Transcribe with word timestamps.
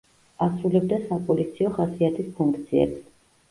ასრულებდა 0.45 0.99
საპოლიციო 1.09 1.75
ხასიათის 1.77 2.35
ფუნქციებს. 2.41 3.01